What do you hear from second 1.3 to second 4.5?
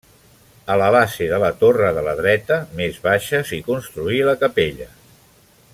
de la torre de la dreta, més baixa, s'hi construí la